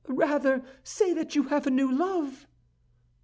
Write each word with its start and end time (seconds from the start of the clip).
"Rather 0.07 0.63
say 0.81 1.13
that 1.13 1.35
you 1.35 1.43
have 1.49 1.67
a 1.67 1.69
new 1.69 1.91
love." 1.91 2.47